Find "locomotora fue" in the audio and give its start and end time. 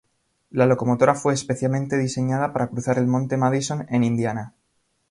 0.65-1.35